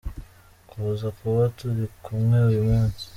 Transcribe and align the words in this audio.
Kuza 0.69 1.07
kuba 1.17 1.41
turi 1.57 1.85
kumwe 2.03 2.37
uyu 2.49 2.61
munsi. 2.69 3.05